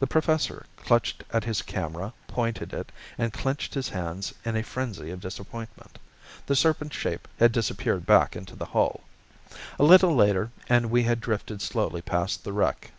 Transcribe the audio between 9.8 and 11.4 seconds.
little later and we had